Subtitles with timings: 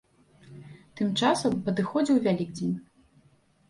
[1.01, 2.77] Тым часам падыходзіў вялікдзень.